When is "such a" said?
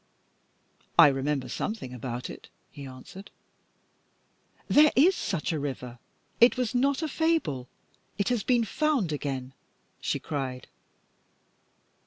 5.15-5.59